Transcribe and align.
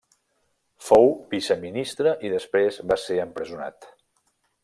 Fou 0.85 1.11
viceministre 1.33 2.15
i 2.29 2.33
després 2.35 2.81
va 2.93 2.99
ser 3.05 3.21
empresonat. 3.27 3.89